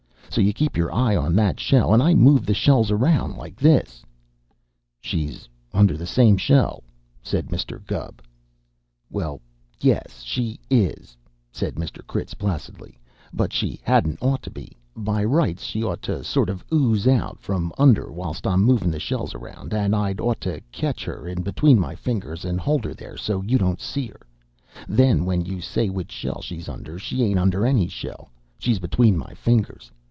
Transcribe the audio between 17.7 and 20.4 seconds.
under whilst I'm movin' the shells around, and I'd ought